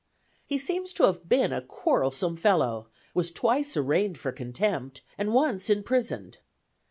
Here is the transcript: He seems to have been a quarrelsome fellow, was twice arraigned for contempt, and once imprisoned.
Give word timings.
He 0.47 0.57
seems 0.57 0.93
to 0.93 1.03
have 1.03 1.29
been 1.29 1.53
a 1.53 1.61
quarrelsome 1.61 2.35
fellow, 2.35 2.87
was 3.13 3.29
twice 3.29 3.77
arraigned 3.77 4.17
for 4.17 4.31
contempt, 4.31 5.01
and 5.15 5.31
once 5.31 5.69
imprisoned. 5.69 6.39